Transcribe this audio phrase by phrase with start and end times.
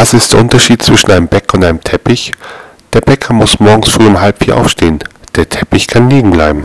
[0.00, 2.32] Was ist der Unterschied zwischen einem Bäcker und einem Teppich?
[2.94, 5.00] Der Bäcker muss morgens früh um halb vier aufstehen,
[5.36, 6.64] der Teppich kann liegen bleiben.